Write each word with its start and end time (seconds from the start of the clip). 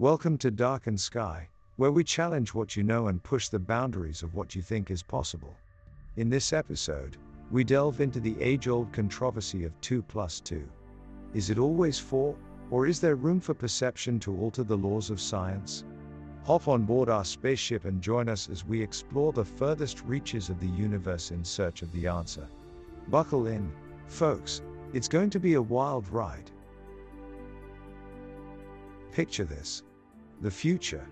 Welcome 0.00 0.38
to 0.38 0.52
Darkened 0.52 1.00
Sky, 1.00 1.48
where 1.74 1.90
we 1.90 2.04
challenge 2.04 2.54
what 2.54 2.76
you 2.76 2.84
know 2.84 3.08
and 3.08 3.20
push 3.20 3.48
the 3.48 3.58
boundaries 3.58 4.22
of 4.22 4.32
what 4.32 4.54
you 4.54 4.62
think 4.62 4.92
is 4.92 5.02
possible. 5.02 5.56
In 6.14 6.30
this 6.30 6.52
episode, 6.52 7.16
we 7.50 7.64
delve 7.64 8.00
into 8.00 8.20
the 8.20 8.40
age 8.40 8.68
old 8.68 8.92
controversy 8.92 9.64
of 9.64 9.72
2 9.80 10.02
plus 10.02 10.38
2. 10.38 10.62
Is 11.34 11.50
it 11.50 11.58
always 11.58 11.98
4, 11.98 12.36
or 12.70 12.86
is 12.86 13.00
there 13.00 13.16
room 13.16 13.40
for 13.40 13.54
perception 13.54 14.20
to 14.20 14.38
alter 14.38 14.62
the 14.62 14.76
laws 14.76 15.10
of 15.10 15.20
science? 15.20 15.82
Hop 16.44 16.68
on 16.68 16.84
board 16.84 17.08
our 17.08 17.24
spaceship 17.24 17.84
and 17.84 18.00
join 18.00 18.28
us 18.28 18.48
as 18.48 18.64
we 18.64 18.80
explore 18.80 19.32
the 19.32 19.44
furthest 19.44 20.04
reaches 20.04 20.48
of 20.48 20.60
the 20.60 20.68
universe 20.68 21.32
in 21.32 21.44
search 21.44 21.82
of 21.82 21.90
the 21.90 22.06
answer. 22.06 22.46
Buckle 23.08 23.48
in, 23.48 23.68
folks, 24.06 24.62
it's 24.92 25.08
going 25.08 25.30
to 25.30 25.40
be 25.40 25.54
a 25.54 25.60
wild 25.60 26.08
ride. 26.10 26.52
Picture 29.10 29.44
this 29.44 29.82
the 30.40 30.50
future, 30.50 31.04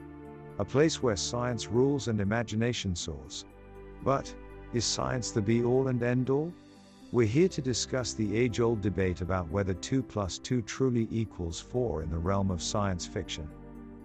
a 0.59 0.65
place 0.65 1.03
where 1.03 1.17
science 1.17 1.67
rules 1.67 2.09
and 2.09 2.21
imagination 2.21 2.95
soars. 2.95 3.45
But, 4.05 4.33
is 4.73 4.85
science 4.85 5.33
the 5.33 5.43
be 5.43 5.65
all 5.65 5.89
and 5.89 6.03
end 6.03 6.31
all? 6.31 6.53
We're 7.13 7.27
here 7.27 7.49
to 7.49 7.63
discuss 7.63 8.13
the 8.13 8.37
age 8.37 8.61
old 8.61 8.81
debate 8.81 9.21
about 9.21 9.51
whether 9.51 9.75
2 9.75 10.03
plus 10.03 10.39
2 10.39 10.63
truly 10.63 11.09
equals 11.11 11.61
4 11.61 12.03
in 12.03 12.11
the 12.11 12.19
realm 12.19 12.51
of 12.51 12.63
science 12.63 13.07
fiction. 13.07 13.49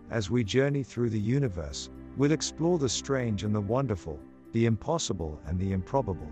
As 0.10 0.32
we 0.32 0.44
journey 0.44 0.84
through 0.84 1.10
the 1.10 1.20
universe, 1.20 1.90
we'll 2.18 2.32
explore 2.32 2.80
the 2.80 2.90
strange 2.90 3.44
and 3.44 3.54
the 3.54 3.62
wonderful, 3.62 4.20
the 4.54 4.66
impossible 4.66 5.40
and 5.46 5.60
the 5.60 5.72
improbable. 5.72 6.32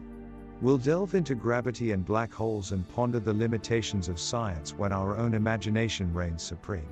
We'll 0.61 0.77
delve 0.77 1.15
into 1.15 1.35
gravity 1.35 1.91
and 1.91 2.03
black 2.03 2.33
holes 2.33 2.71
and 2.71 2.87
ponder 2.89 3.19
the 3.19 3.33
limitations 3.33 4.09
of 4.09 4.19
science 4.19 4.73
when 4.73 4.91
our 4.91 5.15
own 5.15 5.33
imagination 5.33 6.13
reigns 6.13 6.43
supreme. 6.43 6.89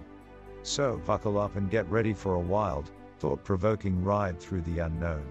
So, 0.67 1.01
buckle 1.05 1.39
up 1.39 1.55
and 1.55 1.71
get 1.71 1.89
ready 1.89 2.11
for 2.11 2.35
a 2.35 2.39
wild, 2.41 2.91
thought 3.19 3.41
provoking 3.45 4.03
ride 4.03 4.37
through 4.37 4.63
the 4.63 4.79
unknown. 4.79 5.25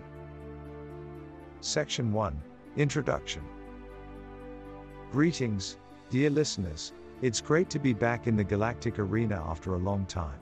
Section 1.60 2.10
1 2.10 2.40
Introduction 2.78 3.42
Greetings, 5.12 5.76
dear 6.08 6.30
listeners, 6.30 6.94
it's 7.20 7.42
great 7.42 7.68
to 7.68 7.78
be 7.78 7.92
back 7.92 8.26
in 8.26 8.34
the 8.34 8.44
galactic 8.44 8.98
arena 8.98 9.44
after 9.46 9.74
a 9.74 9.78
long 9.78 10.06
time. 10.06 10.38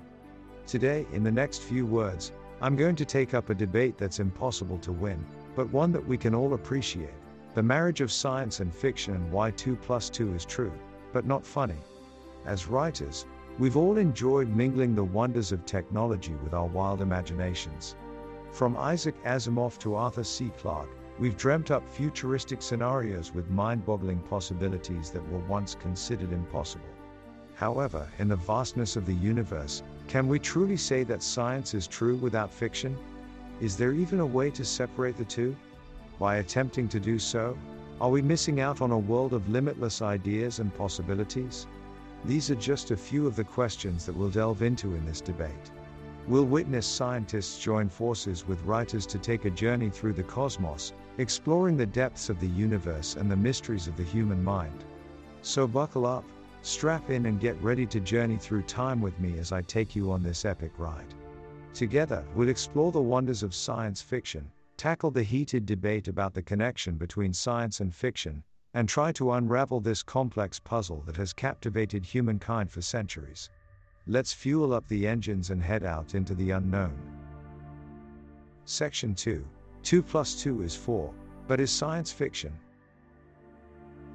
Today, 0.65 1.09
in 1.13 1.25
the 1.25 1.33
next 1.33 1.63
few 1.63 1.85
words, 1.87 2.31
I'm 2.61 2.77
going 2.77 2.95
to 2.95 3.05
take 3.05 3.35
up 3.35 3.51
a 3.51 3.55
debate 3.55 3.99
that's 3.99 4.21
impossible 4.21 4.79
to 4.79 4.93
win, 4.93 5.27
but 5.57 5.69
one 5.71 5.91
that 5.91 6.07
we 6.07 6.17
can 6.17 6.37
all 6.37 6.55
appreciate 6.55 7.19
the 7.55 7.63
marriage 7.65 8.01
of 8.01 8.13
science 8.13 8.61
and 8.61 8.73
fiction 8.73 9.17
and 9.17 9.33
why 9.33 9.51
2 9.51 9.75
plus 9.75 10.09
2 10.09 10.35
is 10.35 10.45
true, 10.45 10.73
but 11.13 11.27
not 11.27 11.45
funny. 11.45 11.83
As 12.47 12.69
writers, 12.69 13.27
We've 13.57 13.77
all 13.77 13.99
enjoyed 13.99 14.49
mingling 14.49 14.97
the 14.97 15.05
wonders 15.05 15.53
of 15.53 15.65
technology 15.65 16.35
with 16.43 16.55
our 16.55 16.67
wild 16.67 17.01
imaginations. 17.01 17.95
From 18.51 18.77
Isaac 18.77 19.15
Asimov 19.23 19.79
to 19.79 19.95
Arthur 19.95 20.25
C. 20.25 20.51
Clarke, 20.59 20.89
we've 21.21 21.37
dreamt 21.37 21.71
up 21.71 21.89
futuristic 21.89 22.61
scenarios 22.61 23.33
with 23.33 23.49
mind 23.51 23.87
boggling 23.87 24.19
possibilities 24.19 25.11
that 25.11 25.29
were 25.31 25.39
once 25.47 25.77
considered 25.77 26.33
impossible. 26.33 26.89
However, 27.55 28.09
in 28.19 28.27
the 28.27 28.35
vastness 28.35 28.97
of 28.97 29.07
the 29.07 29.15
universe, 29.15 29.85
can 30.09 30.27
we 30.27 30.41
truly 30.41 30.77
say 30.77 31.05
that 31.05 31.23
science 31.23 31.75
is 31.75 31.87
true 31.87 32.17
without 32.17 32.53
fiction? 32.53 32.99
Is 33.61 33.77
there 33.77 33.93
even 33.93 34.19
a 34.19 34.27
way 34.27 34.51
to 34.51 34.65
separate 34.65 35.17
the 35.17 35.25
two? 35.25 35.55
By 36.19 36.37
attempting 36.39 36.89
to 36.89 36.99
do 36.99 37.21
so, 37.21 37.57
are 38.01 38.11
we 38.11 38.21
missing 38.21 38.59
out 38.59 38.81
on 38.81 38.91
a 38.91 38.99
world 38.99 39.33
of 39.33 39.49
limitless 39.49 40.03
ideas 40.03 40.59
and 40.59 40.75
possibilities? 40.75 41.69
These 42.27 42.51
are 42.51 42.55
just 42.55 42.91
a 42.91 42.97
few 42.97 43.27
of 43.27 43.37
the 43.37 43.45
questions 43.45 44.07
that 44.07 44.17
we'll 44.17 44.31
delve 44.31 44.63
into 44.63 44.95
in 44.95 45.05
this 45.05 45.21
debate. 45.21 45.71
We'll 46.27 46.47
witness 46.47 46.87
scientists 46.87 47.59
join 47.63 47.91
forces 47.91 48.47
with 48.49 48.63
writers 48.63 49.05
to 49.07 49.19
take 49.19 49.45
a 49.45 49.51
journey 49.51 49.91
through 49.91 50.15
the 50.15 50.23
cosmos, 50.23 50.95
exploring 51.19 51.77
the 51.77 51.85
depths 51.85 52.31
of 52.31 52.41
the 52.41 52.49
universe 52.49 53.17
and 53.17 53.31
the 53.31 53.37
mysteries 53.37 53.89
of 53.89 53.99
the 53.99 54.05
human 54.05 54.43
mind. 54.43 54.87
So 55.43 55.67
buckle 55.67 56.07
up, 56.07 56.25
strap 56.63 57.11
in, 57.11 57.27
and 57.27 57.39
get 57.39 57.63
ready 57.63 57.85
to 57.85 58.01
journey 58.01 58.39
through 58.39 58.63
time 58.63 59.03
with 59.03 59.21
me 59.21 59.39
as 59.39 59.53
I 59.53 59.61
take 59.61 59.95
you 59.95 60.11
on 60.11 60.23
this 60.23 60.47
epic 60.47 60.73
ride. 60.79 61.13
Together, 61.75 62.25
we'll 62.35 62.49
explore 62.49 62.91
the 62.91 63.03
wonders 63.03 63.43
of 63.43 63.55
science 63.55 64.01
fiction, 64.01 64.51
tackle 64.79 65.11
the 65.11 65.23
heated 65.23 65.67
debate 65.67 66.09
about 66.09 66.33
the 66.33 66.43
connection 66.43 66.95
between 66.97 67.35
science 67.35 67.81
and 67.81 67.95
fiction, 67.95 68.43
and 68.75 68.89
try 68.89 69.13
to 69.13 69.33
unravel 69.33 69.81
this 69.81 70.03
complex 70.03 70.59
puzzle 70.59 71.03
that 71.07 71.17
has 71.17 71.33
captivated 71.33 72.05
humankind 72.05 72.71
for 72.71 72.83
centuries. 72.83 73.51
Let's 74.07 74.33
fuel 74.33 74.75
up 74.75 74.87
the 74.89 75.07
engines 75.07 75.51
and 75.51 75.63
head 75.63 75.85
out 75.85 76.15
into 76.15 76.35
the 76.35 76.51
unknown. 76.51 76.95
Section 78.67 79.15
2 79.15 79.47
2 79.83 80.03
plus 80.03 80.43
2 80.43 80.63
is 80.63 80.75
4, 80.75 81.13
but 81.47 81.61
is 81.61 81.71
science 81.71 82.11
fiction? 82.11 82.53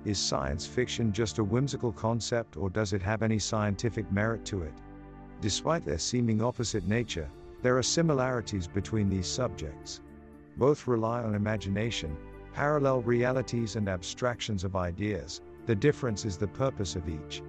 Is 0.06 0.18
science 0.18 0.66
fiction 0.66 1.14
just 1.14 1.38
a 1.38 1.44
whimsical 1.44 1.92
concept 1.92 2.58
or 2.58 2.70
does 2.70 2.94
it 2.94 3.02
have 3.02 3.22
any 3.22 3.38
scientific 3.40 4.12
merit 4.12 4.46
to 4.46 4.64
it? 4.64 4.74
Despite 5.42 5.86
their 5.86 6.00
seeming 6.00 6.42
opposite 6.42 6.88
nature, 6.88 7.30
there 7.62 7.78
are 7.78 7.84
similarities 7.84 8.68
between 8.68 9.10
these 9.10 9.28
subjects. 9.28 10.02
Both 10.58 10.88
rely 10.88 11.22
on 11.22 11.36
imagination, 11.36 12.18
parallel 12.54 13.02
realities 13.02 13.76
and 13.76 13.88
abstractions 13.88 14.64
of 14.64 14.76
ideas, 14.76 15.42
the 15.66 15.76
difference 15.76 16.26
is 16.26 16.38
the 16.38 16.48
purpose 16.48 16.96
of 16.96 17.08
each. 17.08 17.42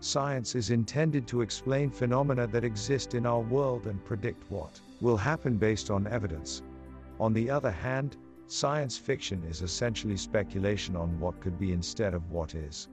Science 0.00 0.54
is 0.54 0.70
intended 0.70 1.26
to 1.28 1.42
explain 1.42 1.90
phenomena 1.90 2.46
that 2.48 2.64
exist 2.64 3.14
in 3.14 3.24
our 3.24 3.40
world 3.40 3.86
and 3.86 4.04
predict 4.04 4.50
what 4.50 4.80
will 5.00 5.16
happen 5.16 5.56
based 5.56 5.90
on 5.90 6.06
evidence. 6.06 6.62
On 7.20 7.32
the 7.32 7.48
other 7.48 7.70
hand, 7.70 8.16
science 8.46 8.98
fiction 8.98 9.42
is 9.44 9.62
essentially 9.62 10.16
speculation 10.16 10.96
on 10.96 11.20
what 11.20 11.40
could 11.40 11.58
be 11.58 11.72
instead 11.72 12.14
of 12.14 12.30
what 12.30 12.54
is. 12.54 12.88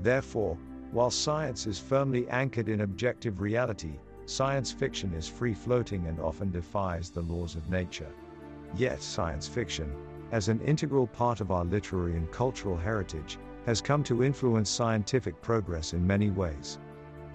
Therefore, 0.00 0.58
while 0.90 1.10
science 1.10 1.66
is 1.66 1.78
firmly 1.78 2.28
anchored 2.28 2.68
in 2.68 2.80
objective 2.80 3.40
reality, 3.40 3.98
science 4.26 4.72
fiction 4.72 5.12
is 5.14 5.28
free 5.28 5.54
floating 5.54 6.06
and 6.06 6.18
often 6.18 6.50
defies 6.50 7.10
the 7.10 7.22
laws 7.22 7.56
of 7.56 7.70
nature. 7.70 8.10
Yet, 8.76 9.02
science 9.02 9.46
fiction, 9.46 9.94
as 10.32 10.48
an 10.48 10.60
integral 10.60 11.06
part 11.06 11.40
of 11.40 11.50
our 11.50 11.64
literary 11.64 12.16
and 12.16 12.30
cultural 12.30 12.76
heritage, 12.76 13.38
has 13.66 13.80
come 13.80 14.02
to 14.02 14.22
influence 14.22 14.70
scientific 14.70 15.40
progress 15.42 15.92
in 15.92 16.06
many 16.06 16.30
ways. 16.30 16.78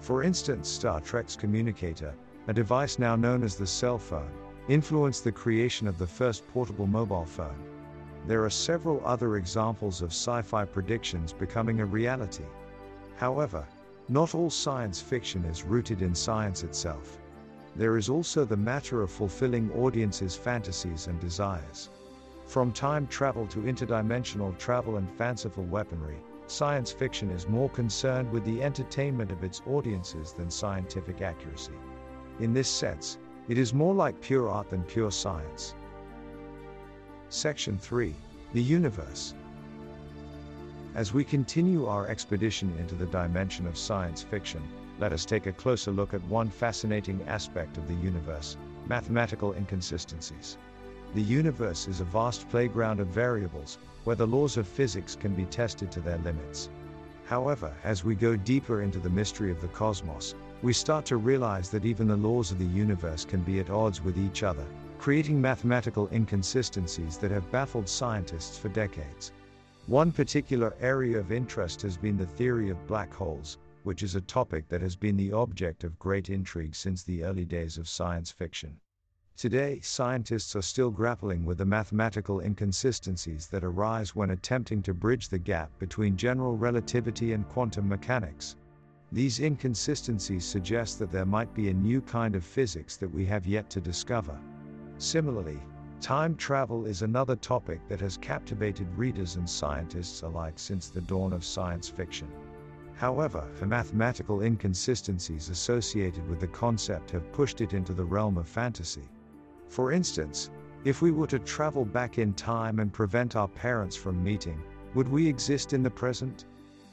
For 0.00 0.22
instance, 0.22 0.68
Star 0.68 1.00
Trek's 1.00 1.36
communicator, 1.36 2.14
a 2.48 2.52
device 2.52 2.98
now 2.98 3.16
known 3.16 3.42
as 3.42 3.56
the 3.56 3.66
cell 3.66 3.98
phone, 3.98 4.30
influenced 4.68 5.24
the 5.24 5.32
creation 5.32 5.86
of 5.86 5.98
the 5.98 6.06
first 6.06 6.46
portable 6.48 6.86
mobile 6.86 7.24
phone. 7.24 7.58
There 8.26 8.44
are 8.44 8.50
several 8.50 9.02
other 9.04 9.36
examples 9.36 10.00
of 10.00 10.10
sci 10.10 10.42
fi 10.42 10.64
predictions 10.64 11.32
becoming 11.32 11.80
a 11.80 11.86
reality. 11.86 12.44
However, 13.16 13.66
not 14.08 14.34
all 14.34 14.50
science 14.50 15.00
fiction 15.00 15.44
is 15.44 15.64
rooted 15.64 16.02
in 16.02 16.14
science 16.14 16.62
itself. 16.62 17.18
There 17.76 17.96
is 17.96 18.08
also 18.08 18.44
the 18.44 18.56
matter 18.56 19.02
of 19.02 19.10
fulfilling 19.10 19.70
audiences' 19.72 20.36
fantasies 20.36 21.06
and 21.06 21.18
desires. 21.20 21.90
From 22.46 22.72
time 22.72 23.06
travel 23.06 23.46
to 23.48 23.60
interdimensional 23.60 24.56
travel 24.58 24.96
and 24.96 25.10
fanciful 25.10 25.64
weaponry, 25.64 26.18
science 26.46 26.92
fiction 26.92 27.30
is 27.30 27.48
more 27.48 27.70
concerned 27.70 28.30
with 28.30 28.44
the 28.44 28.62
entertainment 28.62 29.32
of 29.32 29.42
its 29.42 29.62
audiences 29.66 30.32
than 30.32 30.50
scientific 30.50 31.22
accuracy. 31.22 31.72
In 32.40 32.52
this 32.52 32.68
sense, 32.68 33.18
it 33.48 33.58
is 33.58 33.74
more 33.74 33.94
like 33.94 34.20
pure 34.20 34.48
art 34.48 34.70
than 34.70 34.82
pure 34.84 35.10
science. 35.10 35.74
Section 37.28 37.78
3 37.78 38.14
The 38.52 38.62
Universe. 38.62 39.34
As 40.94 41.12
we 41.12 41.24
continue 41.24 41.86
our 41.86 42.06
expedition 42.06 42.76
into 42.78 42.94
the 42.94 43.06
dimension 43.06 43.66
of 43.66 43.76
science 43.76 44.22
fiction, 44.22 44.62
let 45.00 45.12
us 45.12 45.24
take 45.24 45.46
a 45.46 45.52
closer 45.52 45.90
look 45.90 46.14
at 46.14 46.22
one 46.24 46.50
fascinating 46.50 47.20
aspect 47.26 47.78
of 47.78 47.88
the 47.88 47.94
universe 47.94 48.56
mathematical 48.86 49.54
inconsistencies. 49.54 50.58
The 51.14 51.22
universe 51.22 51.86
is 51.86 52.00
a 52.00 52.04
vast 52.04 52.48
playground 52.48 52.98
of 52.98 53.06
variables, 53.06 53.78
where 54.02 54.16
the 54.16 54.26
laws 54.26 54.56
of 54.56 54.66
physics 54.66 55.14
can 55.14 55.32
be 55.32 55.44
tested 55.44 55.92
to 55.92 56.00
their 56.00 56.18
limits. 56.18 56.70
However, 57.26 57.72
as 57.84 58.02
we 58.02 58.16
go 58.16 58.34
deeper 58.34 58.82
into 58.82 58.98
the 58.98 59.08
mystery 59.08 59.52
of 59.52 59.60
the 59.60 59.68
cosmos, 59.68 60.34
we 60.60 60.72
start 60.72 61.04
to 61.06 61.16
realize 61.16 61.70
that 61.70 61.84
even 61.84 62.08
the 62.08 62.16
laws 62.16 62.50
of 62.50 62.58
the 62.58 62.64
universe 62.64 63.24
can 63.24 63.42
be 63.42 63.60
at 63.60 63.70
odds 63.70 64.02
with 64.02 64.18
each 64.18 64.42
other, 64.42 64.66
creating 64.98 65.40
mathematical 65.40 66.08
inconsistencies 66.12 67.16
that 67.18 67.30
have 67.30 67.48
baffled 67.52 67.88
scientists 67.88 68.58
for 68.58 68.68
decades. 68.70 69.30
One 69.86 70.10
particular 70.10 70.74
area 70.80 71.20
of 71.20 71.30
interest 71.30 71.82
has 71.82 71.96
been 71.96 72.16
the 72.16 72.26
theory 72.26 72.70
of 72.70 72.86
black 72.88 73.14
holes, 73.14 73.58
which 73.84 74.02
is 74.02 74.16
a 74.16 74.20
topic 74.20 74.66
that 74.68 74.80
has 74.80 74.96
been 74.96 75.16
the 75.16 75.32
object 75.32 75.84
of 75.84 75.96
great 76.00 76.28
intrigue 76.28 76.74
since 76.74 77.04
the 77.04 77.22
early 77.22 77.44
days 77.44 77.78
of 77.78 77.86
science 77.86 78.32
fiction. 78.32 78.80
Today, 79.36 79.80
scientists 79.82 80.56
are 80.56 80.62
still 80.62 80.90
grappling 80.90 81.44
with 81.44 81.58
the 81.58 81.66
mathematical 81.66 82.40
inconsistencies 82.40 83.48
that 83.48 83.64
arise 83.64 84.14
when 84.14 84.30
attempting 84.30 84.80
to 84.82 84.94
bridge 84.94 85.28
the 85.28 85.38
gap 85.38 85.70
between 85.78 86.16
general 86.16 86.56
relativity 86.56 87.32
and 87.32 87.46
quantum 87.48 87.86
mechanics. 87.88 88.56
These 89.12 89.40
inconsistencies 89.40 90.44
suggest 90.44 90.98
that 91.00 91.10
there 91.10 91.26
might 91.26 91.52
be 91.52 91.68
a 91.68 91.74
new 91.74 92.00
kind 92.00 92.36
of 92.36 92.44
physics 92.44 92.96
that 92.96 93.12
we 93.12 93.26
have 93.26 93.44
yet 93.44 93.68
to 93.70 93.80
discover. 93.80 94.38
Similarly, 94.98 95.60
time 96.00 96.36
travel 96.36 96.86
is 96.86 97.02
another 97.02 97.36
topic 97.36 97.86
that 97.88 98.00
has 98.00 98.16
captivated 98.16 98.86
readers 98.96 99.36
and 99.36 99.50
scientists 99.50 100.22
alike 100.22 100.58
since 100.58 100.88
the 100.88 101.02
dawn 101.02 101.32
of 101.34 101.44
science 101.44 101.88
fiction. 101.88 102.28
However, 102.94 103.44
the 103.58 103.66
mathematical 103.66 104.42
inconsistencies 104.42 105.50
associated 105.50 106.26
with 106.28 106.40
the 106.40 106.46
concept 106.46 107.10
have 107.10 107.32
pushed 107.32 107.60
it 107.60 107.74
into 107.74 107.92
the 107.92 108.04
realm 108.04 108.38
of 108.38 108.48
fantasy. 108.48 109.02
For 109.68 109.92
instance, 109.92 110.50
if 110.84 111.00
we 111.00 111.10
were 111.10 111.26
to 111.28 111.38
travel 111.38 111.84
back 111.84 112.18
in 112.18 112.34
time 112.34 112.78
and 112.78 112.92
prevent 112.92 113.36
our 113.36 113.48
parents 113.48 113.96
from 113.96 114.22
meeting, 114.22 114.62
would 114.94 115.08
we 115.08 115.26
exist 115.26 115.72
in 115.72 115.82
the 115.82 115.90
present? 115.90 116.44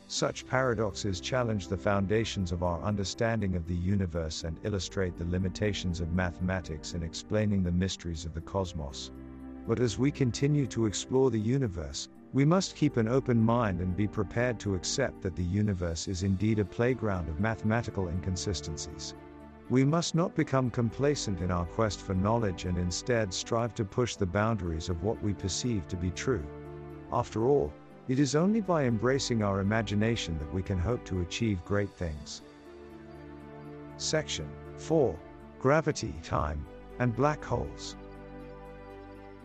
Such 0.07 0.47
paradoxes 0.47 1.21
challenge 1.21 1.67
the 1.67 1.77
foundations 1.77 2.51
of 2.51 2.63
our 2.63 2.81
understanding 2.81 3.55
of 3.55 3.67
the 3.67 3.75
universe 3.75 4.43
and 4.43 4.57
illustrate 4.63 5.17
the 5.17 5.25
limitations 5.25 6.01
of 6.01 6.13
mathematics 6.13 6.93
in 6.93 7.03
explaining 7.03 7.63
the 7.63 7.71
mysteries 7.71 8.25
of 8.25 8.33
the 8.33 8.41
cosmos. 8.41 9.11
But 9.67 9.79
as 9.79 9.99
we 9.99 10.09
continue 10.09 10.67
to 10.67 10.85
explore 10.85 11.29
the 11.31 11.39
universe, 11.39 12.09
we 12.33 12.45
must 12.45 12.75
keep 12.75 12.97
an 12.97 13.07
open 13.07 13.41
mind 13.41 13.81
and 13.81 13.95
be 13.95 14.07
prepared 14.07 14.59
to 14.61 14.75
accept 14.75 15.21
that 15.21 15.35
the 15.35 15.43
universe 15.43 16.07
is 16.07 16.23
indeed 16.23 16.59
a 16.59 16.65
playground 16.65 17.29
of 17.29 17.39
mathematical 17.39 18.07
inconsistencies. 18.07 19.13
We 19.69 19.85
must 19.85 20.15
not 20.15 20.35
become 20.35 20.69
complacent 20.69 21.41
in 21.41 21.51
our 21.51 21.65
quest 21.65 22.01
for 22.01 22.13
knowledge 22.13 22.65
and 22.65 22.77
instead 22.77 23.33
strive 23.33 23.73
to 23.75 23.85
push 23.85 24.15
the 24.15 24.25
boundaries 24.25 24.89
of 24.89 25.03
what 25.03 25.21
we 25.23 25.33
perceive 25.33 25.87
to 25.87 25.95
be 25.95 26.11
true. 26.11 26.43
After 27.13 27.45
all, 27.45 27.71
it 28.07 28.19
is 28.19 28.35
only 28.35 28.61
by 28.61 28.85
embracing 28.85 29.43
our 29.43 29.59
imagination 29.59 30.37
that 30.39 30.53
we 30.53 30.61
can 30.61 30.77
hope 30.77 31.05
to 31.05 31.21
achieve 31.21 31.63
great 31.63 31.89
things. 31.89 32.41
Section 33.97 34.49
4 34.77 35.17
Gravity, 35.59 36.15
Time, 36.23 36.65
and 36.99 37.15
Black 37.15 37.43
Holes. 37.43 37.95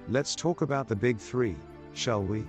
Let's 0.09 0.35
talk 0.35 0.63
about 0.63 0.89
the 0.89 0.97
big 0.97 1.19
three, 1.19 1.57
shall 1.93 2.23
we? 2.23 2.47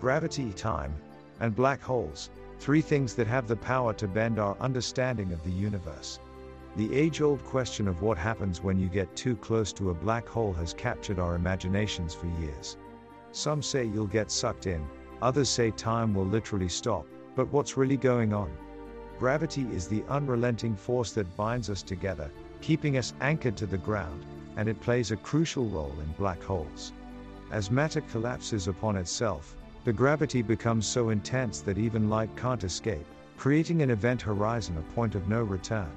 gravity, 0.00 0.52
time, 0.52 0.94
and 1.40 1.54
black 1.54 1.80
holes, 1.80 2.30
three 2.58 2.80
things 2.80 3.14
that 3.14 3.26
have 3.26 3.48
the 3.48 3.56
power 3.56 3.92
to 3.94 4.06
bend 4.06 4.38
our 4.38 4.56
understanding 4.60 5.32
of 5.32 5.42
the 5.42 5.50
universe. 5.50 6.18
The 6.76 6.94
age 6.94 7.22
old 7.22 7.42
question 7.42 7.88
of 7.88 8.02
what 8.02 8.18
happens 8.18 8.62
when 8.62 8.78
you 8.78 8.88
get 8.88 9.16
too 9.16 9.34
close 9.36 9.72
to 9.72 9.88
a 9.88 9.94
black 9.94 10.28
hole 10.28 10.52
has 10.52 10.74
captured 10.74 11.18
our 11.18 11.34
imaginations 11.34 12.14
for 12.14 12.26
years. 12.38 12.76
Some 13.32 13.62
say 13.62 13.86
you'll 13.86 14.06
get 14.06 14.30
sucked 14.30 14.66
in, 14.66 14.86
others 15.22 15.48
say 15.48 15.70
time 15.70 16.12
will 16.12 16.26
literally 16.26 16.68
stop, 16.68 17.06
but 17.34 17.50
what's 17.50 17.78
really 17.78 17.96
going 17.96 18.34
on? 18.34 18.50
Gravity 19.18 19.66
is 19.72 19.88
the 19.88 20.04
unrelenting 20.10 20.76
force 20.76 21.12
that 21.12 21.34
binds 21.34 21.70
us 21.70 21.82
together, 21.82 22.30
keeping 22.60 22.98
us 22.98 23.14
anchored 23.22 23.56
to 23.56 23.64
the 23.64 23.78
ground, 23.78 24.26
and 24.58 24.68
it 24.68 24.78
plays 24.82 25.12
a 25.12 25.16
crucial 25.16 25.64
role 25.64 25.94
in 26.02 26.14
black 26.18 26.42
holes. 26.42 26.92
As 27.50 27.70
matter 27.70 28.02
collapses 28.02 28.68
upon 28.68 28.96
itself, 28.96 29.56
the 29.84 29.94
gravity 29.94 30.42
becomes 30.42 30.86
so 30.86 31.08
intense 31.08 31.62
that 31.62 31.78
even 31.78 32.10
light 32.10 32.36
can't 32.36 32.64
escape, 32.64 33.06
creating 33.38 33.80
an 33.80 33.88
event 33.88 34.20
horizon, 34.20 34.76
a 34.76 34.94
point 34.94 35.14
of 35.14 35.26
no 35.26 35.42
return. 35.42 35.90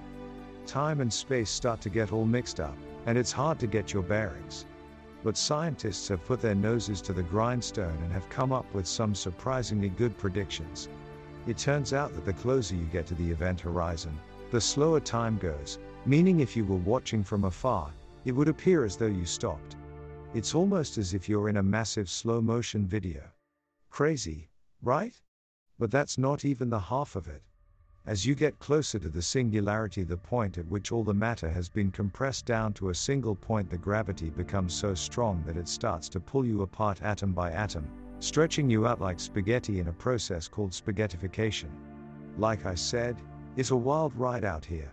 Time 0.70 1.02
and 1.02 1.12
space 1.12 1.50
start 1.50 1.82
to 1.82 1.90
get 1.90 2.14
all 2.14 2.26
mixed 2.26 2.60
up, 2.60 2.78
and 3.08 3.18
it's 3.18 3.32
hard 3.32 3.58
to 3.58 3.66
get 3.66 3.92
your 3.92 4.04
bearings. 4.04 4.68
But 5.24 5.36
scientists 5.36 6.08
have 6.10 6.24
put 6.24 6.42
their 6.42 6.54
noses 6.54 7.02
to 7.02 7.12
the 7.12 7.24
grindstone 7.24 7.98
and 8.04 8.14
have 8.14 8.30
come 8.30 8.52
up 8.52 8.72
with 8.72 8.86
some 8.86 9.16
surprisingly 9.16 9.90
good 9.90 10.16
predictions. 10.16 10.88
It 11.48 11.58
turns 11.58 11.92
out 11.92 12.14
that 12.14 12.24
the 12.24 12.34
closer 12.34 12.76
you 12.76 12.86
get 12.86 13.08
to 13.08 13.16
the 13.16 13.32
event 13.32 13.62
horizon, 13.62 14.16
the 14.52 14.62
slower 14.62 15.00
time 15.00 15.40
goes, 15.40 15.80
meaning 16.06 16.40
if 16.40 16.56
you 16.56 16.66
were 16.66 16.76
watching 16.76 17.24
from 17.24 17.46
afar, 17.46 17.92
it 18.26 18.34
would 18.34 18.48
appear 18.48 18.86
as 18.86 18.96
though 18.96 19.08
you 19.08 19.26
stopped. 19.26 19.76
It's 20.36 20.54
almost 20.54 21.00
as 21.00 21.16
if 21.16 21.28
you're 21.28 21.50
in 21.50 21.58
a 21.58 21.64
massive 21.64 22.12
slow 22.12 22.42
motion 22.42 22.86
video. 22.86 23.24
Crazy, 23.90 24.52
right? 24.84 25.20
But 25.80 25.90
that's 25.90 26.20
not 26.20 26.46
even 26.46 26.70
the 26.70 26.80
half 26.80 27.16
of 27.16 27.28
it. 27.28 27.42
As 28.10 28.26
you 28.26 28.34
get 28.34 28.58
closer 28.58 28.98
to 28.98 29.08
the 29.08 29.22
singularity, 29.22 30.02
the 30.02 30.18
point 30.18 30.58
at 30.58 30.66
which 30.66 30.92
all 30.92 31.04
the 31.04 31.14
matter 31.14 31.48
has 31.48 31.70
been 31.70 31.92
compressed 31.92 32.48
down 32.48 32.74
to 32.74 32.90
a 32.90 32.96
single 32.96 33.36
point, 33.36 33.70
the 33.70 33.78
gravity 33.78 34.32
becomes 34.32 34.74
so 34.74 34.96
strong 34.96 35.44
that 35.46 35.58
it 35.58 35.68
starts 35.68 36.10
to 36.10 36.20
pull 36.20 36.44
you 36.44 36.64
apart 36.64 37.04
atom 37.04 37.34
by 37.34 37.52
atom, 37.52 37.88
stretching 38.20 38.68
you 38.68 38.88
out 38.88 39.00
like 39.00 39.20
spaghetti 39.20 39.80
in 39.80 39.90
a 39.90 39.94
process 39.94 40.48
called 40.48 40.72
spaghettification. 40.72 41.70
Like 42.40 42.66
I 42.66 42.74
said, 42.74 43.16
it's 43.56 43.70
a 43.70 43.76
wild 43.76 44.16
ride 44.16 44.44
out 44.44 44.66
here. 44.66 44.92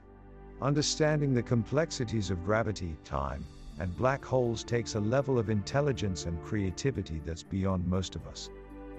Understanding 0.60 1.32
the 1.32 1.42
complexities 1.42 2.30
of 2.30 2.44
gravity, 2.44 2.98
time, 3.02 3.46
and 3.78 3.96
black 3.96 4.26
holes 4.26 4.62
takes 4.62 4.94
a 4.94 5.00
level 5.00 5.38
of 5.38 5.48
intelligence 5.48 6.26
and 6.26 6.44
creativity 6.44 7.22
that's 7.24 7.42
beyond 7.42 7.88
most 7.88 8.14
of 8.14 8.26
us. 8.26 8.50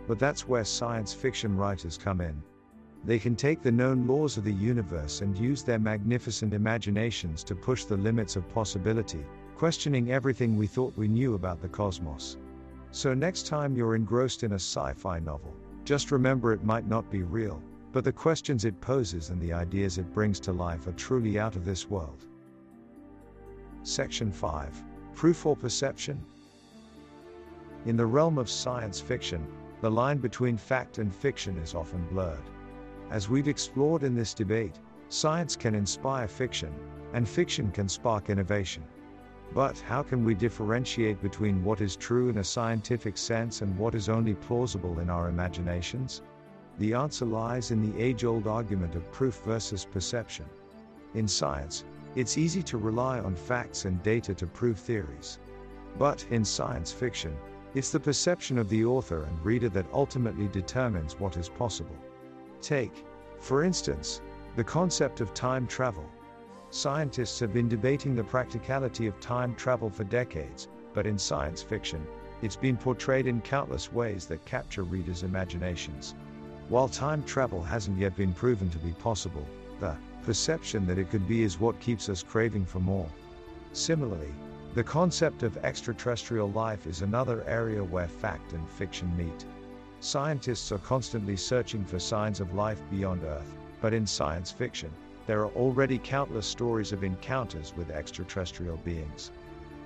But 0.08 0.18
that's 0.18 0.48
where 0.48 0.66
science 0.66 1.14
fiction 1.14 1.56
writers 1.56 2.00
come 2.00 2.20
in. 2.20 2.42
They 3.08 3.20
can 3.20 3.38
take 3.38 3.62
the 3.62 3.72
known 3.72 4.06
laws 4.06 4.36
of 4.36 4.44
the 4.44 4.52
universe 4.52 5.22
and 5.22 5.38
use 5.38 5.64
their 5.64 5.80
magnificent 5.80 6.54
imaginations 6.54 7.42
to 7.46 7.56
push 7.56 7.86
the 7.86 7.96
limits 7.96 8.36
of 8.36 8.50
possibility, 8.50 9.26
questioning 9.56 10.12
everything 10.12 10.58
we 10.58 10.68
thought 10.68 10.98
we 10.98 11.08
knew 11.08 11.34
about 11.34 11.62
the 11.62 11.70
cosmos. 11.70 12.36
So, 12.92 13.14
next 13.14 13.48
time 13.48 13.78
you're 13.78 13.96
engrossed 13.96 14.44
in 14.44 14.52
a 14.52 14.56
sci 14.56 14.92
fi 14.92 15.20
novel, 15.20 15.56
just 15.86 16.12
remember 16.12 16.52
it 16.52 16.66
might 16.66 16.86
not 16.86 17.10
be 17.10 17.24
real, 17.24 17.64
but 17.94 18.04
the 18.04 18.12
questions 18.12 18.66
it 18.66 18.82
poses 18.82 19.30
and 19.30 19.40
the 19.42 19.54
ideas 19.54 19.98
it 19.98 20.14
brings 20.14 20.38
to 20.42 20.52
life 20.52 20.86
are 20.86 20.92
truly 20.92 21.40
out 21.40 21.56
of 21.56 21.64
this 21.64 21.90
world. 21.90 22.26
Section 23.84 24.34
5 24.34 24.84
Proof 25.16 25.46
or 25.46 25.56
Perception? 25.56 26.22
In 27.86 27.96
the 27.96 28.06
realm 28.06 28.38
of 28.38 28.50
science 28.50 29.00
fiction, 29.00 29.48
the 29.80 29.90
line 29.90 30.18
between 30.18 30.58
fact 30.58 30.98
and 30.98 31.16
fiction 31.16 31.58
is 31.60 31.74
often 31.74 32.06
blurred. 32.08 32.44
As 33.10 33.30
we've 33.30 33.48
explored 33.48 34.04
in 34.04 34.16
this 34.16 34.34
debate, 34.34 34.80
science 35.08 35.56
can 35.56 35.74
inspire 35.74 36.28
fiction, 36.28 36.74
and 37.14 37.28
fiction 37.28 37.72
can 37.72 37.88
spark 37.88 38.30
innovation. 38.30 38.84
But 39.54 39.80
how 39.80 40.04
can 40.04 40.26
we 40.26 40.36
differentiate 40.36 41.22
between 41.22 41.64
what 41.64 41.80
is 41.80 41.96
true 41.96 42.28
in 42.28 42.40
a 42.40 42.44
scientific 42.44 43.18
sense 43.18 43.62
and 43.62 43.78
what 43.78 43.96
is 43.96 44.10
only 44.10 44.34
plausible 44.34 45.00
in 45.00 45.10
our 45.10 45.30
imaginations? 45.30 46.22
The 46.80 46.94
answer 46.94 47.26
lies 47.26 47.72
in 47.72 47.82
the 47.82 47.98
age 47.98 48.26
old 48.26 48.46
argument 48.46 48.94
of 48.94 49.10
proof 49.14 49.42
versus 49.46 49.86
perception. 49.86 50.46
In 51.14 51.30
science, 51.30 51.86
it's 52.16 52.38
easy 52.38 52.62
to 52.64 52.78
rely 52.78 53.20
on 53.20 53.36
facts 53.36 53.86
and 53.86 54.04
data 54.04 54.36
to 54.36 54.46
prove 54.48 54.78
theories. 54.78 55.40
But 55.98 56.26
in 56.30 56.44
science 56.44 56.92
fiction, 56.92 57.38
it's 57.74 57.90
the 57.90 58.02
perception 58.02 58.58
of 58.58 58.68
the 58.68 58.84
author 58.84 59.24
and 59.24 59.46
reader 59.46 59.70
that 59.70 59.86
ultimately 59.94 60.50
determines 60.50 61.18
what 61.18 61.38
is 61.38 61.48
possible. 61.48 61.96
Take, 62.62 63.06
for 63.40 63.64
instance, 63.64 64.22
the 64.56 64.64
concept 64.64 65.22
of 65.22 65.34
time 65.34 65.68
travel. 65.68 66.06
Scientists 66.70 67.40
have 67.40 67.54
been 67.54 67.70
debating 67.70 68.16
the 68.16 68.24
practicality 68.24 69.08
of 69.08 69.20
time 69.20 69.56
travel 69.56 69.90
for 69.90 70.04
decades, 70.04 70.68
but 70.94 71.06
in 71.06 71.18
science 71.18 71.62
fiction, 71.62 72.06
it's 72.42 72.56
been 72.56 72.78
portrayed 72.78 73.28
in 73.28 73.42
countless 73.42 73.92
ways 73.92 74.26
that 74.26 74.46
capture 74.46 74.84
readers' 74.84 75.24
imaginations. 75.24 76.16
While 76.70 76.90
time 76.90 77.24
travel 77.24 77.64
hasn't 77.64 77.98
yet 77.98 78.16
been 78.16 78.34
proven 78.34 78.70
to 78.72 78.78
be 78.80 78.92
possible, 78.92 79.46
the 79.80 79.96
perception 80.24 80.86
that 80.88 80.98
it 80.98 81.10
could 81.10 81.28
be 81.28 81.44
is 81.44 81.60
what 81.60 81.80
keeps 81.80 82.10
us 82.10 82.22
craving 82.24 82.66
for 82.66 82.80
more. 82.80 83.10
Similarly, 83.72 84.34
the 84.74 84.84
concept 84.84 85.44
of 85.44 85.58
extraterrestrial 85.58 86.52
life 86.52 86.86
is 86.86 87.02
another 87.02 87.44
area 87.48 87.84
where 87.84 88.08
fact 88.08 88.54
and 88.54 88.70
fiction 88.70 89.16
meet. 89.16 89.46
Scientists 90.00 90.72
are 90.72 90.78
constantly 90.78 91.36
searching 91.36 91.84
for 91.84 91.98
signs 91.98 92.40
of 92.40 92.54
life 92.54 92.82
beyond 92.92 93.24
Earth, 93.24 93.58
but 93.82 93.94
in 93.94 94.06
science 94.06 94.52
fiction, 94.52 94.92
there 95.26 95.42
are 95.42 95.52
already 95.54 95.98
countless 95.98 96.46
stories 96.46 96.92
of 96.92 97.04
encounters 97.04 97.74
with 97.76 97.90
extraterrestrial 97.90 98.78
beings. 98.78 99.32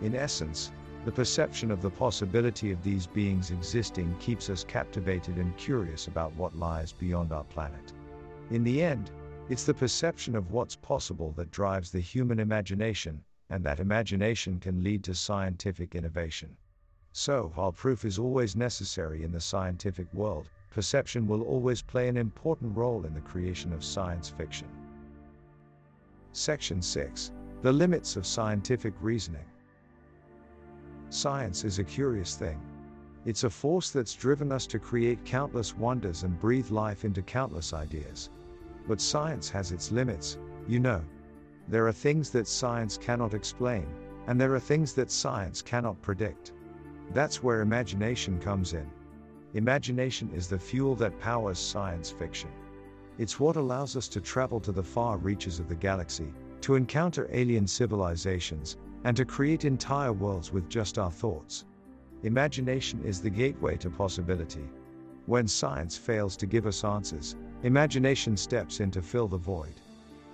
In 0.02 0.14
essence, 0.14 0.72
the 1.06 1.12
perception 1.12 1.72
of 1.72 1.82
the 1.82 1.90
possibility 1.90 2.72
of 2.72 2.84
these 2.84 3.08
beings 3.08 3.52
existing 3.52 4.14
keeps 4.20 4.50
us 4.50 4.66
captivated 4.66 5.38
and 5.38 5.56
curious 5.56 6.08
about 6.08 6.36
what 6.36 6.58
lies 6.58 6.92
beyond 6.92 7.32
our 7.32 7.46
planet. 7.46 7.94
In 8.50 8.64
the 8.66 8.84
end, 8.84 9.12
it's 9.50 9.64
the 9.64 9.74
perception 9.74 10.36
of 10.36 10.52
what's 10.52 10.76
possible 10.76 11.32
that 11.38 11.52
drives 11.52 11.90
the 11.90 12.02
human 12.02 12.40
imagination, 12.40 13.24
and 13.50 13.64
that 13.64 13.80
imagination 13.80 14.60
can 14.60 14.84
lead 14.84 15.06
to 15.06 15.16
scientific 15.16 15.96
innovation. 15.96 16.56
So, 17.14 17.52
while 17.56 17.74
proof 17.74 18.06
is 18.06 18.18
always 18.18 18.56
necessary 18.56 19.24
in 19.24 19.34
the 19.34 19.42
scientific 19.42 20.08
world, 20.14 20.50
perception 20.70 21.28
will 21.28 21.42
always 21.42 21.82
play 21.82 22.08
an 22.08 22.16
important 22.16 22.76
role 22.76 23.06
in 23.06 23.14
the 23.14 23.20
creation 23.20 23.74
of 23.74 23.84
science 23.84 24.30
fiction. 24.30 24.70
Section 26.32 26.82
6 26.82 27.34
The 27.62 27.74
Limits 27.74 28.16
of 28.16 28.26
Scientific 28.26 28.94
Reasoning. 29.02 29.44
Science 31.10 31.66
is 31.66 31.80
a 31.80 31.84
curious 31.84 32.38
thing. 32.38 32.62
It's 33.26 33.44
a 33.44 33.50
force 33.50 33.92
that's 33.92 34.16
driven 34.16 34.50
us 34.50 34.66
to 34.68 34.80
create 34.80 35.26
countless 35.26 35.76
wonders 35.76 36.24
and 36.24 36.40
breathe 36.40 36.70
life 36.70 37.04
into 37.04 37.22
countless 37.22 37.74
ideas. 37.74 38.30
But 38.88 39.02
science 39.02 39.50
has 39.50 39.74
its 39.74 39.92
limits, 39.92 40.38
you 40.66 40.80
know. 40.80 41.04
There 41.68 41.86
are 41.88 41.92
things 41.92 42.30
that 42.30 42.48
science 42.48 42.98
cannot 42.98 43.34
explain, 43.34 43.86
and 44.28 44.40
there 44.40 44.56
are 44.56 44.60
things 44.62 44.94
that 44.94 45.12
science 45.12 45.62
cannot 45.62 46.02
predict. 46.02 46.54
That's 47.14 47.44
where 47.44 47.62
imagination 47.62 48.40
comes 48.40 48.74
in. 48.74 48.90
Imagination 49.54 50.30
is 50.34 50.48
the 50.48 50.58
fuel 50.58 50.96
that 50.96 51.20
powers 51.20 51.60
science 51.60 52.10
fiction. 52.10 52.50
It's 53.18 53.38
what 53.38 53.58
allows 53.58 53.98
us 53.98 54.08
to 54.10 54.22
travel 54.22 54.62
to 54.62 54.72
the 54.72 54.84
far 54.84 55.18
reaches 55.18 55.60
of 55.60 55.68
the 55.68 55.76
galaxy, 55.76 56.34
to 56.62 56.76
encounter 56.76 57.28
alien 57.32 57.68
civilizations, 57.68 58.78
and 59.04 59.18
to 59.18 59.26
create 59.26 59.66
entire 59.66 60.14
worlds 60.14 60.54
with 60.54 60.70
just 60.70 60.98
our 60.98 61.12
thoughts. 61.12 61.66
Imagination 62.24 63.04
is 63.04 63.20
the 63.20 63.30
gateway 63.30 63.76
to 63.78 63.90
possibility. 63.90 64.70
When 65.26 65.48
science 65.48 65.98
fails 65.98 66.38
to 66.38 66.46
give 66.46 66.66
us 66.66 66.86
answers, 66.86 67.36
imagination 67.64 68.38
steps 68.38 68.80
in 68.80 68.90
to 68.92 69.02
fill 69.02 69.28
the 69.28 69.38
void. 69.38 69.82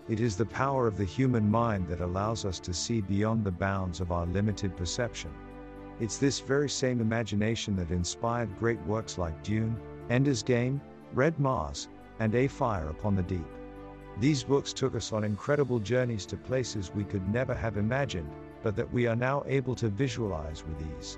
It 0.07 0.19
is 0.19 0.37
the 0.37 0.45
power 0.45 0.85
of 0.85 0.95
the 0.95 1.05
human 1.05 1.49
mind 1.49 1.87
that 1.87 2.01
allows 2.01 2.45
us 2.45 2.59
to 2.59 2.73
see 2.73 3.01
beyond 3.01 3.43
the 3.43 3.51
bounds 3.51 3.99
of 3.99 4.11
our 4.11 4.27
limited 4.27 4.77
perception. 4.77 5.31
It's 5.99 6.17
this 6.17 6.39
very 6.39 6.69
same 6.69 7.01
imagination 7.01 7.75
that 7.77 7.89
inspired 7.89 8.59
great 8.59 8.79
works 8.85 9.17
like 9.17 9.43
Dune, 9.43 9.75
Ender's 10.11 10.43
Game, 10.43 10.79
Red 11.13 11.39
Mars, 11.39 11.87
and 12.19 12.35
A 12.35 12.47
Fire 12.47 12.89
Upon 12.89 13.15
the 13.15 13.23
Deep. 13.23 13.47
These 14.19 14.43
books 14.43 14.73
took 14.73 14.93
us 14.93 15.11
on 15.11 15.23
incredible 15.23 15.79
journeys 15.79 16.25
to 16.27 16.37
places 16.37 16.93
we 16.93 17.03
could 17.03 17.27
never 17.33 17.55
have 17.55 17.77
imagined, 17.77 18.29
but 18.61 18.75
that 18.75 18.91
we 18.93 19.07
are 19.07 19.15
now 19.15 19.43
able 19.47 19.73
to 19.75 19.89
visualize 19.89 20.63
with 20.63 20.85
ease. 20.99 21.17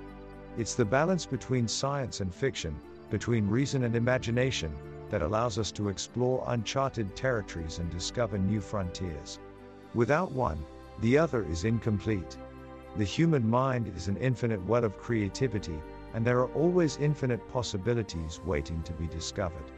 It's 0.58 0.76
the 0.76 0.86
balance 0.86 1.26
between 1.26 1.68
science 1.68 2.22
and 2.22 2.34
fiction, 2.34 2.80
between 3.10 3.50
reason 3.50 3.84
and 3.84 3.96
imagination, 3.96 4.74
that 5.10 5.22
allows 5.22 5.58
us 5.58 5.72
to 5.74 5.90
explore 5.90 6.44
uncharted 6.48 7.16
territories 7.16 7.80
and 7.80 7.90
discover 7.90 8.38
new 8.38 8.62
frontiers. 8.62 9.40
Without 9.94 10.32
one, 10.32 10.64
the 11.02 11.18
other 11.18 11.44
is 11.46 11.66
incomplete. 11.66 12.38
The 12.98 13.04
human 13.04 13.48
mind 13.48 13.92
is 13.96 14.08
an 14.08 14.18
infinite 14.18 14.66
well 14.66 14.84
of 14.84 14.98
creativity, 14.98 15.80
and 16.14 16.26
there 16.26 16.40
are 16.40 16.54
always 16.54 16.98
infinite 16.98 17.48
possibilities 17.52 18.42
waiting 18.44 18.82
to 18.84 18.94
be 18.94 19.08
discovered. 19.08 19.72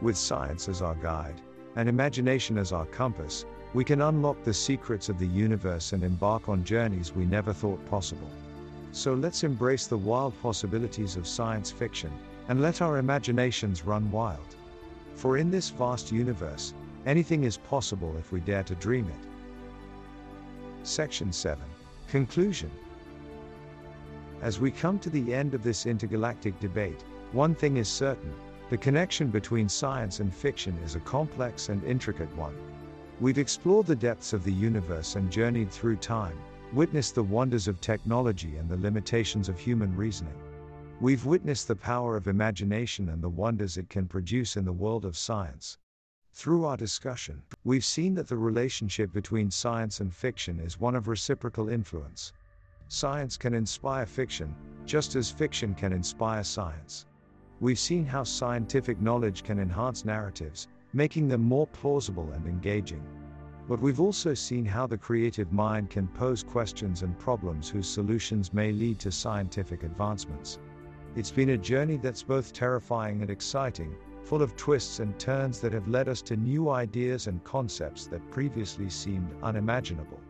With 0.00 0.16
science 0.16 0.68
as 0.68 0.80
our 0.80 0.94
guide, 0.94 1.40
and 1.76 1.88
imagination 1.88 2.58
as 2.58 2.72
our 2.72 2.86
compass, 2.86 3.44
we 3.74 3.84
can 3.84 4.02
unlock 4.02 4.42
the 4.42 4.54
secrets 4.54 5.08
of 5.08 5.18
the 5.18 5.26
universe 5.26 5.92
and 5.92 6.04
embark 6.04 6.48
on 6.48 6.62
journeys 6.62 7.12
we 7.12 7.24
never 7.24 7.52
thought 7.52 7.84
possible. 7.86 8.30
So 8.92 9.14
let's 9.14 9.42
embrace 9.42 9.86
the 9.86 9.98
wild 9.98 10.40
possibilities 10.40 11.16
of 11.16 11.26
science 11.26 11.70
fiction, 11.70 12.12
and 12.48 12.60
let 12.60 12.82
our 12.82 12.98
imaginations 12.98 13.84
run 13.84 14.10
wild. 14.10 14.54
For 15.14 15.38
in 15.38 15.50
this 15.50 15.70
vast 15.70 16.12
universe, 16.12 16.74
anything 17.06 17.44
is 17.44 17.56
possible 17.56 18.14
if 18.18 18.30
we 18.30 18.40
dare 18.40 18.62
to 18.64 18.74
dream 18.76 19.08
it. 19.08 20.86
Section 20.86 21.32
7 21.32 21.62
Conclusion 22.12 22.70
As 24.42 24.60
we 24.60 24.70
come 24.70 24.98
to 24.98 25.08
the 25.08 25.32
end 25.32 25.54
of 25.54 25.62
this 25.62 25.86
intergalactic 25.86 26.60
debate, 26.60 27.02
one 27.32 27.54
thing 27.54 27.78
is 27.78 27.88
certain 27.88 28.34
the 28.68 28.76
connection 28.76 29.28
between 29.28 29.66
science 29.66 30.20
and 30.20 30.30
fiction 30.30 30.76
is 30.84 30.94
a 30.94 31.00
complex 31.00 31.70
and 31.70 31.82
intricate 31.84 32.30
one. 32.36 32.54
We've 33.18 33.38
explored 33.38 33.86
the 33.86 33.96
depths 33.96 34.34
of 34.34 34.44
the 34.44 34.52
universe 34.52 35.16
and 35.16 35.32
journeyed 35.32 35.70
through 35.70 35.96
time, 35.96 36.36
witnessed 36.74 37.14
the 37.14 37.22
wonders 37.22 37.66
of 37.66 37.80
technology 37.80 38.58
and 38.58 38.68
the 38.68 38.76
limitations 38.76 39.48
of 39.48 39.58
human 39.58 39.96
reasoning. 39.96 40.36
We've 41.00 41.24
witnessed 41.24 41.66
the 41.66 41.76
power 41.76 42.14
of 42.14 42.28
imagination 42.28 43.08
and 43.08 43.22
the 43.22 43.30
wonders 43.30 43.78
it 43.78 43.88
can 43.88 44.06
produce 44.06 44.58
in 44.58 44.66
the 44.66 44.70
world 44.84 45.06
of 45.06 45.16
science. 45.16 45.78
Through 46.34 46.64
our 46.64 46.78
discussion, 46.78 47.42
we've 47.62 47.84
seen 47.84 48.14
that 48.14 48.26
the 48.26 48.38
relationship 48.38 49.12
between 49.12 49.50
science 49.50 50.00
and 50.00 50.12
fiction 50.12 50.60
is 50.60 50.80
one 50.80 50.94
of 50.96 51.06
reciprocal 51.06 51.68
influence. 51.68 52.32
Science 52.88 53.36
can 53.36 53.52
inspire 53.52 54.06
fiction, 54.06 54.54
just 54.86 55.14
as 55.14 55.30
fiction 55.30 55.74
can 55.74 55.92
inspire 55.92 56.42
science. 56.42 57.04
We've 57.60 57.78
seen 57.78 58.06
how 58.06 58.24
scientific 58.24 58.98
knowledge 58.98 59.42
can 59.42 59.58
enhance 59.58 60.06
narratives, 60.06 60.68
making 60.94 61.28
them 61.28 61.42
more 61.42 61.66
plausible 61.66 62.32
and 62.32 62.46
engaging. 62.46 63.04
But 63.68 63.80
we've 63.80 64.00
also 64.00 64.32
seen 64.32 64.64
how 64.64 64.86
the 64.86 64.98
creative 64.98 65.52
mind 65.52 65.90
can 65.90 66.08
pose 66.08 66.42
questions 66.42 67.02
and 67.02 67.16
problems 67.18 67.68
whose 67.68 67.88
solutions 67.88 68.54
may 68.54 68.72
lead 68.72 68.98
to 69.00 69.12
scientific 69.12 69.82
advancements. 69.82 70.58
It's 71.14 71.30
been 71.30 71.50
a 71.50 71.58
journey 71.58 71.98
that's 71.98 72.22
both 72.22 72.54
terrifying 72.54 73.20
and 73.20 73.30
exciting, 73.30 73.94
full 74.24 74.42
of 74.42 74.56
twists 74.56 75.00
and 75.00 75.18
turns 75.18 75.60
that 75.60 75.72
have 75.72 75.88
led 75.88 76.08
us 76.08 76.22
to 76.22 76.36
new 76.36 76.70
ideas 76.70 77.26
and 77.26 77.42
concepts 77.44 78.06
that 78.06 78.30
previously 78.30 78.88
seemed 78.88 79.30
unimaginable. 79.42 80.20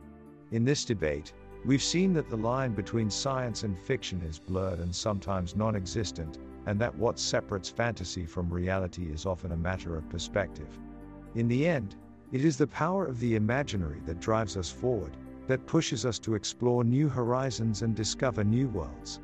In 0.50 0.64
this 0.64 0.84
debate, 0.84 1.32
we've 1.64 1.82
seen 1.82 2.12
that 2.14 2.28
the 2.28 2.36
line 2.36 2.72
between 2.74 3.10
science 3.10 3.62
and 3.62 3.78
fiction 3.78 4.20
is 4.22 4.38
blurred 4.38 4.80
and 4.80 4.94
sometimes 4.94 5.56
non 5.56 5.76
existent, 5.76 6.38
and 6.66 6.78
that 6.80 6.94
what 6.96 7.18
separates 7.18 7.68
fantasy 7.68 8.24
from 8.24 8.52
reality 8.52 9.12
is 9.12 9.26
often 9.26 9.52
a 9.52 9.56
matter 9.56 9.96
of 9.96 10.08
perspective. 10.08 10.78
In 11.34 11.48
the 11.48 11.66
end, 11.66 11.96
it 12.32 12.44
is 12.44 12.56
the 12.56 12.66
power 12.66 13.04
of 13.04 13.20
the 13.20 13.36
imaginary 13.36 14.00
that 14.06 14.20
drives 14.20 14.56
us 14.56 14.70
forward, 14.70 15.16
that 15.48 15.66
pushes 15.66 16.06
us 16.06 16.18
to 16.20 16.34
explore 16.34 16.84
new 16.84 17.08
horizons 17.08 17.82
and 17.82 17.94
discover 17.94 18.44
new 18.44 18.68
worlds. 18.68 19.20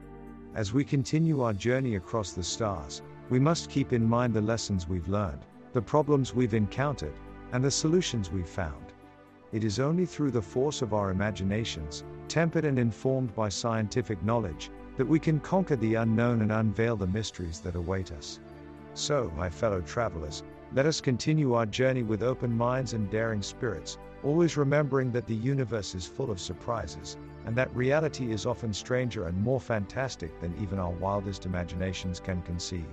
As 0.54 0.72
we 0.72 0.84
continue 0.84 1.42
our 1.42 1.52
journey 1.52 1.94
across 1.94 2.32
the 2.32 2.42
stars, 2.42 3.02
we 3.30 3.38
must 3.38 3.68
keep 3.68 3.92
in 3.92 4.04
mind 4.04 4.32
the 4.32 4.40
lessons 4.40 4.88
we've 4.88 5.08
learned, 5.08 5.44
the 5.74 5.82
problems 5.82 6.34
we've 6.34 6.54
encountered, 6.54 7.12
and 7.52 7.62
the 7.62 7.70
solutions 7.70 8.30
we've 8.30 8.48
found. 8.48 8.92
It 9.52 9.64
is 9.64 9.78
only 9.78 10.06
through 10.06 10.30
the 10.30 10.42
force 10.42 10.80
of 10.82 10.94
our 10.94 11.10
imaginations, 11.10 12.04
tempered 12.28 12.64
and 12.64 12.78
informed 12.78 13.34
by 13.34 13.48
scientific 13.48 14.22
knowledge, 14.22 14.70
that 14.96 15.06
we 15.06 15.18
can 15.18 15.40
conquer 15.40 15.76
the 15.76 15.96
unknown 15.96 16.42
and 16.42 16.52
unveil 16.52 16.96
the 16.96 17.06
mysteries 17.06 17.60
that 17.60 17.74
await 17.74 18.12
us. 18.12 18.40
So, 18.94 19.30
my 19.36 19.50
fellow 19.50 19.80
travelers, 19.82 20.42
let 20.74 20.86
us 20.86 21.00
continue 21.00 21.52
our 21.54 21.66
journey 21.66 22.02
with 22.02 22.22
open 22.22 22.56
minds 22.56 22.94
and 22.94 23.10
daring 23.10 23.42
spirits, 23.42 23.98
always 24.22 24.56
remembering 24.56 25.12
that 25.12 25.26
the 25.26 25.34
universe 25.34 25.94
is 25.94 26.06
full 26.06 26.30
of 26.30 26.40
surprises, 26.40 27.16
and 27.46 27.56
that 27.56 27.74
reality 27.76 28.32
is 28.32 28.46
often 28.46 28.72
stranger 28.72 29.26
and 29.26 29.38
more 29.38 29.60
fantastic 29.60 30.38
than 30.40 30.54
even 30.60 30.78
our 30.78 30.90
wildest 30.92 31.46
imaginations 31.46 32.20
can 32.20 32.42
conceive. 32.42 32.88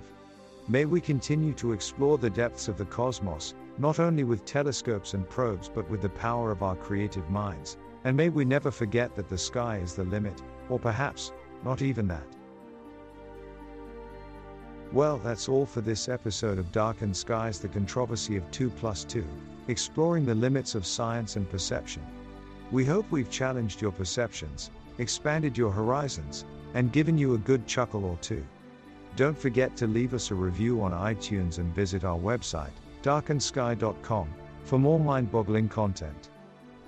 May 0.68 0.84
we 0.84 1.00
continue 1.00 1.52
to 1.54 1.72
explore 1.72 2.18
the 2.18 2.28
depths 2.28 2.66
of 2.66 2.76
the 2.76 2.86
cosmos, 2.86 3.54
not 3.78 4.00
only 4.00 4.24
with 4.24 4.44
telescopes 4.44 5.14
and 5.14 5.28
probes 5.28 5.70
but 5.72 5.88
with 5.88 6.02
the 6.02 6.08
power 6.08 6.50
of 6.50 6.64
our 6.64 6.74
creative 6.74 7.30
minds, 7.30 7.76
and 8.02 8.16
may 8.16 8.30
we 8.30 8.44
never 8.44 8.72
forget 8.72 9.14
that 9.14 9.28
the 9.28 9.38
sky 9.38 9.76
is 9.76 9.94
the 9.94 10.02
limit, 10.02 10.42
or 10.68 10.80
perhaps, 10.80 11.32
not 11.64 11.82
even 11.82 12.08
that. 12.08 12.26
Well, 14.92 15.18
that's 15.18 15.48
all 15.48 15.66
for 15.66 15.82
this 15.82 16.08
episode 16.08 16.58
of 16.58 16.72
Darkened 16.72 17.16
Skies 17.16 17.60
The 17.60 17.68
Controversy 17.68 18.36
of 18.36 18.50
2 18.50 18.68
plus 18.70 19.04
2, 19.04 19.24
exploring 19.68 20.24
the 20.24 20.34
limits 20.34 20.74
of 20.74 20.84
science 20.84 21.36
and 21.36 21.48
perception. 21.48 22.02
We 22.72 22.84
hope 22.84 23.06
we've 23.12 23.30
challenged 23.30 23.80
your 23.80 23.92
perceptions, 23.92 24.72
expanded 24.98 25.56
your 25.56 25.70
horizons, 25.70 26.44
and 26.74 26.92
given 26.92 27.16
you 27.16 27.34
a 27.34 27.38
good 27.38 27.68
chuckle 27.68 28.04
or 28.04 28.16
two. 28.20 28.44
Don't 29.16 29.36
forget 29.36 29.76
to 29.78 29.86
leave 29.86 30.14
us 30.14 30.30
a 30.30 30.34
review 30.34 30.82
on 30.82 30.92
iTunes 30.92 31.58
and 31.58 31.74
visit 31.74 32.04
our 32.04 32.18
website, 32.18 32.70
darkendsky.com, 33.02 34.28
for 34.64 34.78
more 34.78 35.00
mind 35.00 35.32
boggling 35.32 35.68
content. 35.68 36.28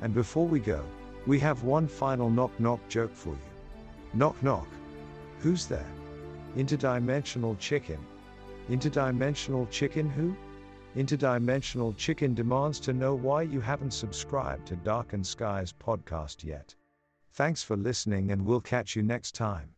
And 0.03 0.15
before 0.15 0.47
we 0.47 0.61
go, 0.61 0.85
we 1.27 1.39
have 1.41 1.65
one 1.65 1.89
final 1.89 2.31
knock 2.31 2.59
knock 2.61 2.81
joke 2.89 3.15
for 3.15 3.31
you. 3.31 3.51
Knock 4.15 4.43
knock. 4.43 4.69
Who's 5.41 5.67
there? 5.67 5.91
Interdimensional 6.57 7.59
chicken. 7.59 7.99
Interdimensional 8.69 9.71
chicken 9.71 10.11
who? 10.11 10.37
Interdimensional 10.97 11.97
Chicken 11.97 12.35
demands 12.35 12.81
to 12.81 12.93
know 12.93 13.15
why 13.15 13.43
you 13.43 13.61
haven't 13.61 13.93
subscribed 13.93 14.67
to 14.67 14.77
Darkened 14.77 15.27
Skies 15.27 15.73
podcast 15.73 16.43
yet. 16.43 16.75
Thanks 17.33 17.63
for 17.63 17.77
listening, 17.77 18.33
and 18.33 18.45
we'll 18.45 18.61
catch 18.61 18.97
you 18.97 19.03
next 19.03 19.35
time. 19.35 19.75